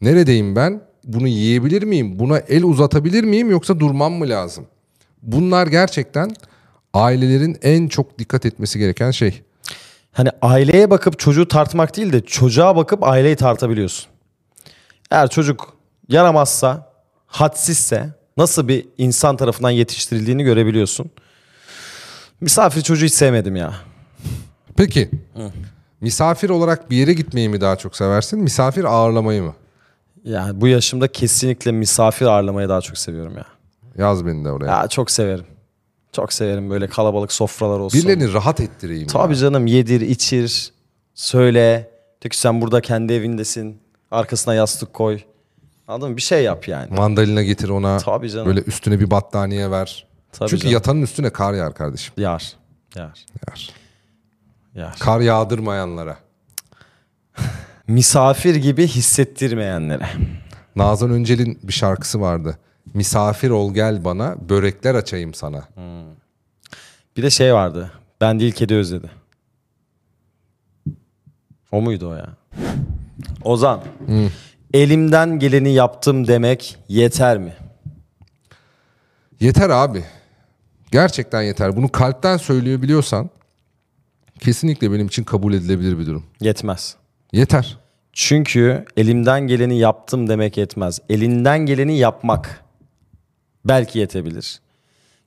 [0.00, 0.80] Neredeyim ben?
[1.04, 2.18] Bunu yiyebilir miyim?
[2.18, 4.66] Buna el uzatabilir miyim yoksa durmam mı lazım?
[5.22, 6.30] Bunlar gerçekten
[6.94, 9.42] ailelerin en çok dikkat etmesi gereken şey.
[10.12, 14.06] Hani aileye bakıp çocuğu tartmak değil de çocuğa bakıp aileyi tartabiliyorsun.
[15.10, 15.76] Eğer çocuk
[16.08, 16.92] yaramazsa,
[17.26, 21.10] hadsizse nasıl bir insan tarafından yetiştirildiğini görebiliyorsun.
[22.40, 23.74] Misafir çocuğu hiç sevmedim ya.
[24.76, 25.10] Peki,
[26.00, 29.54] misafir olarak bir yere gitmeyi mi daha çok seversin, misafir ağırlamayı mı?
[30.24, 33.44] Yani bu yaşımda kesinlikle misafir ağırlamayı daha çok seviyorum ya.
[33.98, 34.66] Yaz beni de oraya.
[34.66, 35.44] Ya çok severim.
[36.12, 38.00] Çok severim böyle kalabalık sofralar olsun.
[38.00, 39.06] Birilerini rahat ettireyim.
[39.06, 39.38] Tabii ya.
[39.38, 40.72] canım yedir, içir,
[41.14, 41.90] söyle.
[42.30, 43.78] Ki sen burada kendi evindesin.
[44.10, 45.20] Arkasına yastık koy.
[45.88, 46.16] Anladın mı?
[46.16, 46.94] Bir şey yap yani.
[46.96, 47.98] Mandalina getir ona.
[47.98, 48.46] Tabii canım.
[48.46, 50.06] Böyle üstüne bir battaniye ver.
[50.38, 50.72] Tabii Çünkü canım.
[50.72, 52.14] yatanın üstüne kar yağar kardeşim.
[52.16, 52.52] Yar.
[52.96, 53.26] Yar.
[53.48, 53.70] Yağar.
[54.74, 54.96] Yar.
[55.00, 56.16] Kar yağdırmayanlara.
[57.88, 60.08] Misafir gibi hissettirmeyenlere.
[60.76, 62.58] Nazan Öncel'in bir şarkısı vardı.
[62.94, 65.68] Misafir ol gel bana, börekler açayım sana.
[67.16, 67.92] Bir de şey vardı.
[68.20, 69.10] Ben değil kedi özledi.
[71.72, 72.26] O muydu o ya?
[73.42, 73.80] Ozan.
[74.74, 77.54] Elimden geleni yaptım demek yeter mi?
[79.40, 80.04] Yeter abi.
[80.94, 81.76] Gerçekten yeter.
[81.76, 83.30] Bunu kalpten söylüyor biliyorsan
[84.40, 86.24] kesinlikle benim için kabul edilebilir bir durum.
[86.40, 86.96] Yetmez.
[87.32, 87.78] Yeter.
[88.12, 91.00] Çünkü elimden geleni yaptım demek yetmez.
[91.08, 92.64] Elinden geleni yapmak
[93.64, 94.60] belki yetebilir.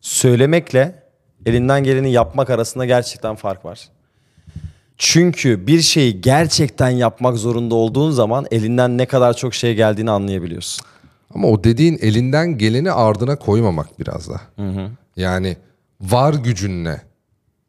[0.02, 1.04] Söylemekle
[1.46, 3.90] elinden geleni yapmak arasında gerçekten fark var.
[4.98, 10.86] Çünkü bir şeyi gerçekten yapmak zorunda olduğun zaman elinden ne kadar çok şey geldiğini anlayabiliyorsun.
[11.36, 14.42] Ama o dediğin elinden geleni ardına koymamak biraz da.
[15.18, 15.58] Yani
[16.02, 17.02] var gücünle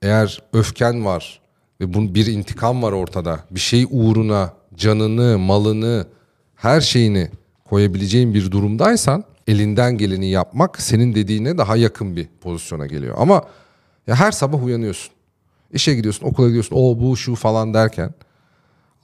[0.03, 1.41] eğer öfken var
[1.81, 3.41] ve bunun bir intikam var ortada.
[3.51, 6.07] Bir şey uğruna canını, malını,
[6.55, 7.31] her şeyini
[7.65, 13.15] koyabileceğin bir durumdaysan elinden geleni yapmak senin dediğine daha yakın bir pozisyona geliyor.
[13.19, 13.43] Ama
[14.07, 15.13] ya her sabah uyanıyorsun.
[15.73, 18.15] İşe gidiyorsun, okula gidiyorsun, o bu şu falan derken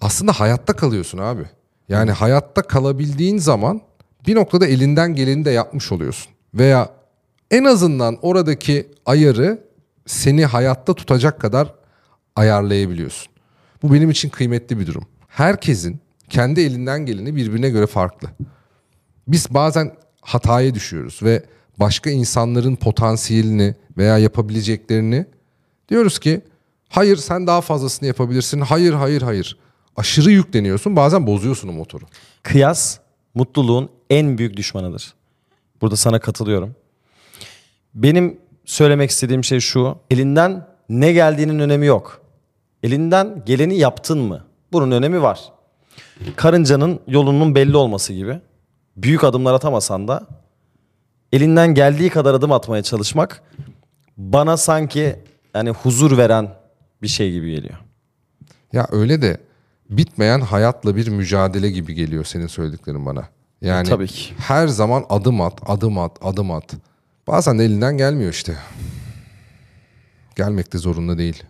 [0.00, 1.42] aslında hayatta kalıyorsun abi.
[1.88, 3.80] Yani hayatta kalabildiğin zaman
[4.26, 6.33] bir noktada elinden geleni de yapmış oluyorsun.
[6.54, 6.90] Veya
[7.55, 9.64] en azından oradaki ayarı
[10.07, 11.75] seni hayatta tutacak kadar
[12.37, 13.33] ayarlayabiliyorsun.
[13.83, 15.05] Bu benim için kıymetli bir durum.
[15.29, 18.29] Herkesin kendi elinden geleni birbirine göre farklı.
[19.29, 21.43] Biz bazen hataya düşüyoruz ve
[21.79, 25.27] başka insanların potansiyelini veya yapabileceklerini
[25.88, 26.40] diyoruz ki
[26.88, 28.61] hayır sen daha fazlasını yapabilirsin.
[28.61, 29.59] Hayır hayır hayır.
[29.97, 32.05] Aşırı yükleniyorsun bazen bozuyorsun o motoru.
[32.43, 32.99] Kıyas
[33.35, 35.14] mutluluğun en büyük düşmanıdır.
[35.81, 36.75] Burada sana katılıyorum.
[37.94, 39.98] Benim söylemek istediğim şey şu.
[40.11, 42.20] Elinden ne geldiğinin önemi yok.
[42.83, 44.44] Elinden geleni yaptın mı?
[44.72, 45.40] Bunun önemi var.
[46.37, 48.40] Karıncanın yolunun belli olması gibi.
[48.96, 50.26] Büyük adımlar atamasan da
[51.33, 53.42] elinden geldiği kadar adım atmaya çalışmak
[54.16, 55.16] bana sanki
[55.54, 56.54] yani huzur veren
[57.02, 57.74] bir şey gibi geliyor.
[58.72, 59.40] Ya öyle de
[59.90, 63.28] bitmeyen hayatla bir mücadele gibi geliyor senin söylediklerin bana.
[63.62, 64.35] Yani Tabii ki.
[64.38, 66.74] her zaman adım at, adım at, adım at.
[67.26, 68.56] Bazen de elinden gelmiyor işte.
[70.37, 71.42] Gelmek de zorunda değil.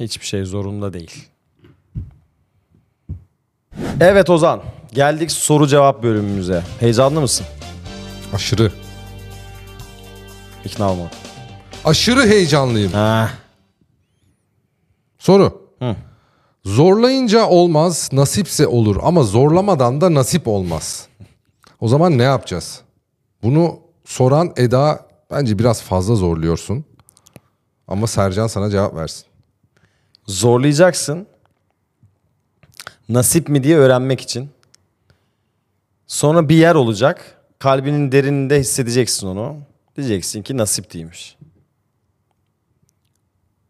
[0.00, 1.28] Hiçbir şey zorunda değil.
[4.00, 4.62] Evet Ozan.
[4.92, 6.62] Geldik soru cevap bölümümüze.
[6.80, 7.46] Heyecanlı mısın?
[8.34, 8.72] Aşırı.
[10.64, 11.10] İkna olma.
[11.84, 12.92] Aşırı heyecanlıyım.
[12.92, 13.30] Ha.
[15.18, 15.62] Soru.
[15.78, 15.96] Hı.
[16.64, 21.08] Zorlayınca olmaz, nasipse olur ama zorlamadan da nasip olmaz.
[21.80, 22.80] O zaman ne yapacağız?
[23.46, 26.84] Bunu soran Eda bence biraz fazla zorluyorsun.
[27.88, 29.24] Ama Sercan sana cevap versin.
[30.26, 31.26] Zorlayacaksın.
[33.08, 34.50] Nasip mi diye öğrenmek için.
[36.06, 37.42] Sonra bir yer olacak.
[37.58, 39.56] Kalbinin derininde hissedeceksin onu.
[39.96, 41.36] Diyeceksin ki nasip değilmiş.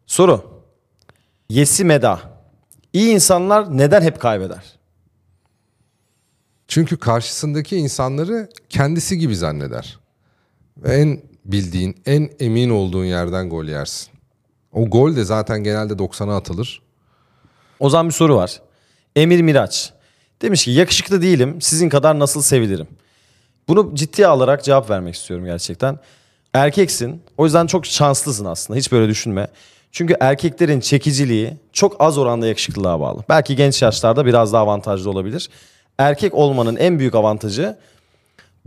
[0.07, 0.63] Soru.
[1.49, 2.19] Yesim Eda.
[2.93, 4.76] İyi insanlar neden hep kaybeder?
[6.67, 9.99] Çünkü karşısındaki insanları kendisi gibi zanneder.
[10.77, 14.09] Ve en bildiğin, en emin olduğun yerden gol yersin.
[14.71, 16.81] O gol de zaten genelde 90'a atılır.
[17.79, 18.61] O zaman bir soru var.
[19.15, 19.93] Emir Miraç.
[20.41, 21.61] Demiş ki yakışıklı değilim.
[21.61, 22.87] Sizin kadar nasıl sevilirim?
[23.67, 25.99] Bunu ciddiye alarak cevap vermek istiyorum gerçekten.
[26.53, 27.21] Erkeksin.
[27.37, 28.79] O yüzden çok şanslısın aslında.
[28.79, 29.47] Hiç böyle düşünme.
[29.91, 33.23] Çünkü erkeklerin çekiciliği çok az oranda yakışıklılığa bağlı.
[33.29, 35.49] Belki genç yaşlarda biraz daha avantajlı olabilir.
[35.97, 37.77] Erkek olmanın en büyük avantajı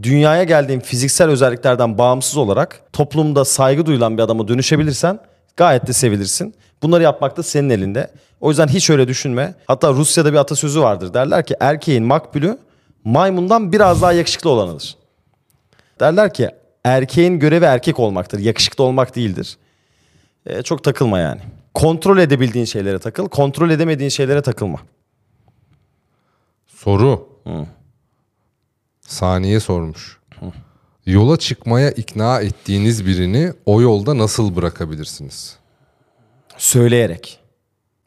[0.02, 5.18] dünyaya geldiğin fiziksel özelliklerden bağımsız olarak toplumda saygı duyulan bir adama dönüşebilirsen
[5.56, 6.54] gayet de sevilirsin.
[6.82, 8.10] Bunları yapmak da senin elinde.
[8.40, 9.54] O yüzden hiç öyle düşünme.
[9.66, 11.14] Hatta Rusya'da bir atasözü vardır.
[11.14, 12.58] Derler ki erkeğin makbulü
[13.04, 14.96] maymundan biraz daha yakışıklı olanıdır.
[16.00, 16.50] Derler ki
[16.84, 18.38] erkeğin görevi erkek olmaktır.
[18.38, 19.56] Yakışıklı olmak değildir.
[20.46, 21.40] Ee, çok takılma yani.
[21.74, 23.28] Kontrol edebildiğin şeylere takıl.
[23.28, 24.78] Kontrol edemediğin şeylere takılma.
[26.84, 27.28] Soru.
[29.00, 30.18] Saniye sormuş.
[31.06, 35.56] Yola çıkmaya ikna ettiğiniz birini o yolda nasıl bırakabilirsiniz?
[36.56, 37.40] Söyleyerek.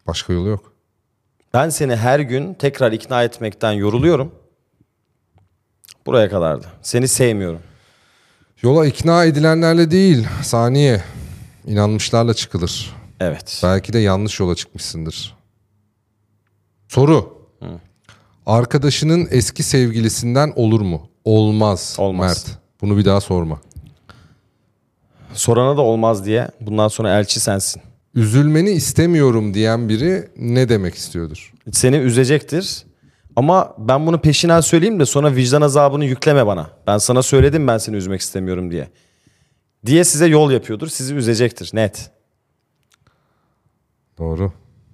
[0.08, 0.74] Başka yolu yok.
[1.54, 4.36] Ben seni her gün tekrar ikna etmekten yoruluyorum.
[6.06, 6.68] Buraya kadardı.
[6.82, 7.62] Seni sevmiyorum.
[8.62, 11.04] Yola ikna edilenlerle değil, saniye.
[11.68, 12.96] inanmışlarla çıkılır.
[13.20, 13.60] Evet.
[13.64, 15.38] Belki de yanlış yola çıkmışsındır.
[16.88, 17.44] Soru.
[18.46, 21.10] Arkadaşının eski sevgilisinden olur mu?
[21.26, 21.96] Olmaz.
[22.00, 22.46] Olmaz.
[22.46, 22.60] Mert.
[22.82, 23.62] Bunu bir daha sorma.
[25.34, 27.82] Sorana da olmaz diye bundan sonra elçi sensin.
[28.16, 31.54] Üzülmeni istemiyorum diyen biri ne demek istiyordur?
[31.72, 32.86] Seni üzecektir.
[33.36, 36.70] Ama ben bunu peşinden söyleyeyim de sonra vicdan azabını yükleme bana.
[36.88, 38.88] Ben sana söyledim ben seni üzmek istemiyorum diye.
[39.86, 40.88] Diye size yol yapıyordur.
[40.88, 41.70] Sizi üzecektir.
[41.74, 42.12] Net.
[44.18, 44.52] Doğru.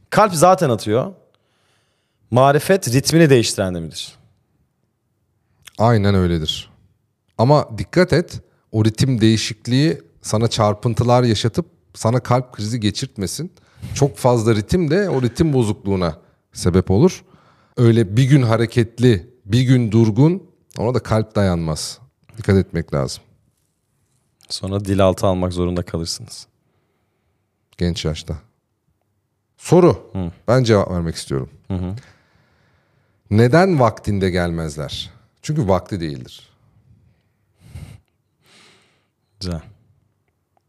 [0.10, 1.14] Kalp zaten atıyor.
[2.32, 4.16] Marifet ritmini değiştiren de midir?
[5.78, 6.70] Aynen öyledir.
[7.38, 13.52] Ama dikkat et o ritim değişikliği sana çarpıntılar yaşatıp sana kalp krizi geçirtmesin.
[13.96, 16.18] Çok fazla ritim de o ritim bozukluğuna
[16.54, 17.24] sebep olur.
[17.78, 20.44] Öyle bir gün hareketli, bir gün durgun
[20.78, 22.00] ona da kalp dayanmaz.
[22.38, 23.24] Dikkat etmek lazım
[24.50, 26.48] Sonra dil altı almak zorunda kalırsınız.
[27.78, 28.36] genç yaşta.
[29.58, 30.12] Soru.
[30.48, 31.50] Ben cevap vermek istiyorum.
[33.32, 35.10] Neden vaktinde gelmezler?
[35.42, 36.50] Çünkü vakti değildir.
[39.40, 39.62] Güzel.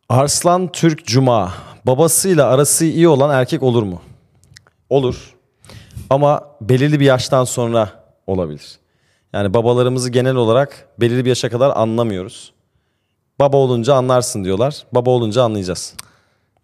[0.09, 1.55] Arslan Türk Cuma.
[1.87, 4.03] Babasıyla arası iyi olan erkek olur mu?
[4.91, 5.35] Olur.
[6.11, 8.79] Ama belirli bir yaştan sonra olabilir.
[9.33, 12.53] Yani babalarımızı genel olarak belirli bir yaşa kadar anlamıyoruz.
[13.39, 14.87] Baba olunca anlarsın diyorlar.
[14.93, 15.95] Baba olunca anlayacağız.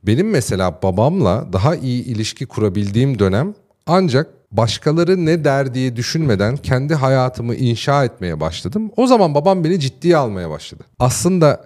[0.02, 3.54] Benim mesela babamla daha iyi ilişki kurabildiğim dönem
[3.87, 8.90] ancak başkaları ne der diye düşünmeden kendi hayatımı inşa etmeye başladım.
[8.96, 10.85] O zaman babam beni ciddiye almaya başladı.
[10.98, 11.64] Aslında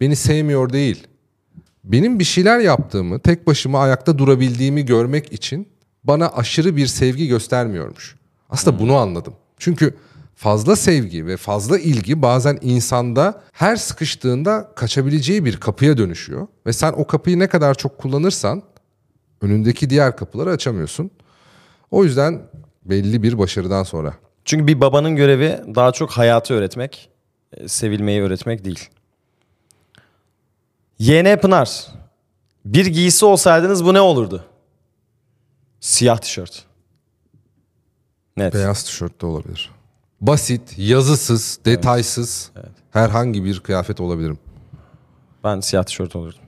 [0.00, 1.06] beni sevmiyor değil.
[1.84, 5.68] Benim bir şeyler yaptığımı, tek başıma ayakta durabildiğimi görmek için
[6.04, 8.16] bana aşırı bir sevgi göstermiyormuş.
[8.50, 9.34] Aslında bunu anladım.
[9.58, 9.94] Çünkü
[10.34, 16.46] fazla sevgi ve fazla ilgi bazen insanda her sıkıştığında kaçabileceği bir kapıya dönüşüyor.
[16.66, 18.62] Ve sen o kapıyı ne kadar çok kullanırsan
[19.40, 21.10] önündeki diğer kapıları açamıyorsun.
[21.92, 22.42] O yüzden
[22.84, 24.14] belli bir başarıdan sonra.
[24.44, 27.10] Çünkü bir babanın görevi daha çok hayatı öğretmek,
[27.56, 28.88] e, sevilmeyi öğretmek değil.
[30.98, 31.86] YN Pınar.
[32.64, 34.44] Bir giysi olsaydınız bu ne olurdu?
[35.80, 36.64] Siyah tişört.
[38.36, 38.54] Net.
[38.54, 39.70] Beyaz tişört de olabilir.
[40.20, 42.50] Basit, yazısız, detaysız
[42.90, 44.38] herhangi bir kıyafet olabilirim.
[45.44, 46.40] Ben siyah tişört olurdum.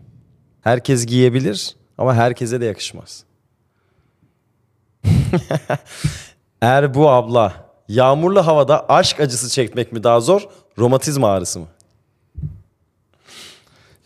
[0.61, 3.25] Herkes giyebilir ama herkese de yakışmaz.
[6.61, 7.53] Erbu abla.
[7.89, 10.49] Yağmurlu havada aşk acısı çekmek mi daha zor?
[10.79, 11.67] Romatizma ağrısı mı?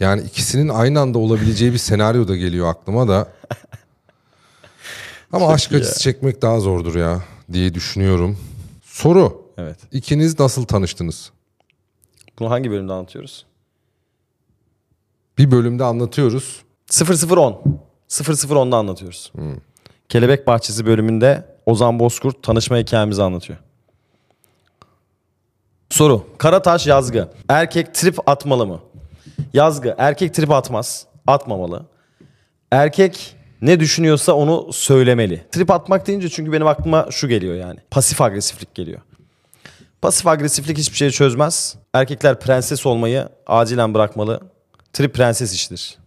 [0.01, 3.29] Yani ikisinin aynı anda olabileceği bir senaryo da geliyor aklıma da.
[5.33, 8.39] Ama aşk acısı çekmek daha zordur ya diye düşünüyorum.
[8.83, 9.43] Soru.
[9.59, 9.79] Evet.
[9.93, 11.31] İkiniz nasıl tanıştınız?
[12.39, 13.47] Bunu hangi bölümde anlatıyoruz?
[15.39, 16.63] Bir bölümde anlatıyoruz.
[16.91, 17.81] 0010.
[18.09, 19.33] 0010'da anlatıyoruz.
[20.09, 23.59] Kelebek Bahçesi bölümünde Ozan Bozkurt tanışma hikayemizi anlatıyor.
[25.91, 26.27] Soru.
[26.39, 27.29] Karataş Yazgı.
[27.49, 28.81] Erkek trip atmalı mı?
[29.53, 29.95] Yazgı.
[29.99, 31.07] Erkek trip atmaz.
[31.27, 31.87] Atmamalı.
[32.71, 35.45] Erkek ne düşünüyorsa onu söylemeli.
[35.53, 37.79] Trip atmak deyince çünkü benim aklıma şu geliyor yani.
[37.91, 39.01] Pasif agresiflik geliyor.
[40.03, 41.77] Pasif agresiflik hiçbir şey çözmez.
[41.95, 44.41] Erkekler prenses olmayı acilen bırakmalı.
[44.93, 45.99] Trip prenses işidir.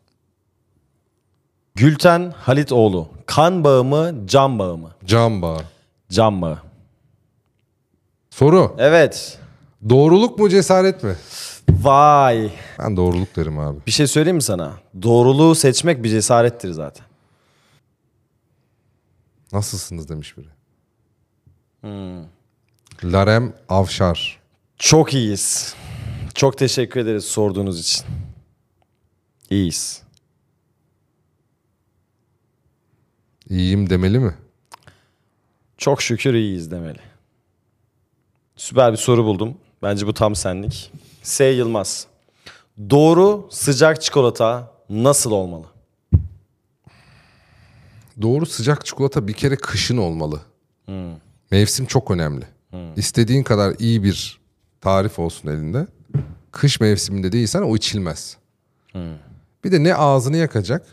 [1.76, 3.08] Gülten Halitoğlu.
[3.26, 4.92] Kan bağı mı, can bağı mı?
[5.06, 5.62] Can bağı.
[6.10, 6.60] Can bağı.
[8.30, 8.76] Soru.
[8.78, 9.40] Evet.
[9.90, 11.16] Doğruluk mu cesaret mi?
[11.70, 12.52] Vay.
[12.80, 13.80] Ben doğruluk derim abi.
[13.88, 14.74] Bir şey söyleyeyim mi sana?
[15.02, 17.06] Doğruluğu seçmek bir cesarettir zaten.
[19.54, 20.48] Nasılsınız demiş biri.
[23.04, 24.40] Larem Avşar.
[24.78, 25.76] Çok iyiyiz.
[26.34, 28.06] Çok teşekkür ederiz sorduğunuz için.
[29.50, 30.01] İyiyiz.
[33.52, 34.34] İyiyim demeli mi?
[35.78, 37.00] Çok şükür iyiyiz demeli.
[38.56, 39.58] Süper bir soru buldum.
[39.84, 40.92] Bence bu tam senlik.
[41.24, 41.46] S.
[41.46, 42.08] Yılmaz.
[42.90, 45.66] Doğru sıcak çikolata nasıl olmalı?
[48.22, 50.42] Doğru sıcak çikolata bir kere kışın olmalı.
[51.52, 52.46] Mevsim çok önemli.
[52.96, 54.40] İstediğin kadar iyi bir
[54.82, 55.88] tarif olsun elinde.
[56.52, 58.38] Kış mevsiminde değilsen o içilmez.
[59.64, 60.86] Bir de ne ağzını yakacak,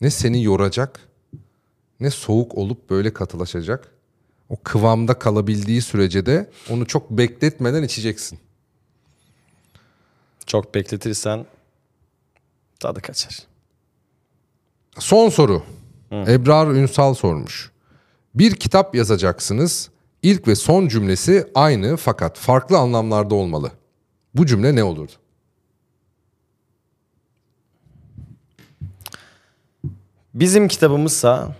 [0.00, 1.00] ne seni yoracak,
[2.00, 3.92] ne soğuk olup böyle katılaşacak.
[4.48, 8.38] O kıvamda kalabildiği sürece de onu çok bekletmeden içeceksin.
[10.46, 11.46] Çok bekletirsen
[12.80, 13.38] tadı kaçar.
[14.98, 15.62] Son soru.
[16.12, 17.70] Ebrar Ünsal sormuş.
[18.34, 19.90] Bir kitap yazacaksınız.
[20.22, 23.70] İlk ve son cümlesi aynı fakat farklı anlamlarda olmalı.
[24.34, 25.12] Bu cümle ne olurdu?
[30.34, 31.56] Bizim kitabımızsa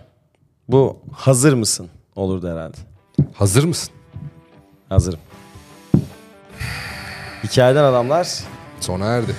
[0.67, 2.77] bu hazır mısın olurdu herhalde.
[3.33, 3.93] Hazır mısın?
[4.89, 5.19] Hazırım.
[7.43, 8.39] Hikayeden adamlar.
[8.79, 9.35] Sona erdi.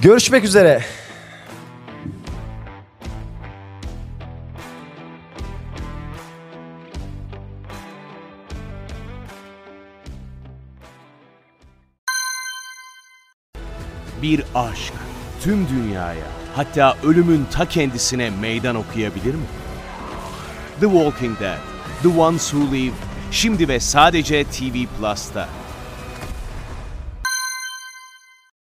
[0.00, 0.82] Görüşmek üzere.
[14.22, 14.92] Bir aşk
[15.42, 19.46] tüm dünyaya hatta ölümün ta kendisine meydan okuyabilir mi?
[20.80, 21.58] The Walking Dead,
[22.02, 22.94] The Ones Who Live
[23.30, 25.48] şimdi ve sadece TV Plus'ta.